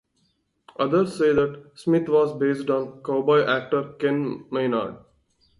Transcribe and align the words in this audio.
Others 0.79 1.15
say 1.19 1.31
that 1.31 1.73
Smith 1.75 2.09
was 2.09 2.33
based 2.33 2.71
on 2.71 3.03
cowboy 3.03 3.45
actor 3.45 3.93
Ken 3.99 4.45
Maynard. 4.49 4.97